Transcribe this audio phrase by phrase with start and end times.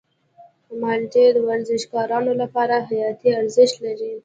[0.81, 4.11] مالټې د ورزشکارانو لپاره حیاتي ارزښت لري.